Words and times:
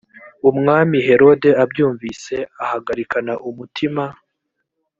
umwami 0.49 0.97
herode 1.07 1.49
abyumvise 1.63 2.35
ahagarikana 2.63 3.33
umutima 3.49 4.03